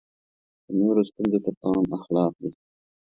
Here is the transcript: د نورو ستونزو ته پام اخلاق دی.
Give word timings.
د 0.65 0.69
نورو 0.79 1.01
ستونزو 1.09 1.39
ته 1.45 1.51
پام 1.61 1.85
اخلاق 1.97 2.33
دی. 2.41 2.49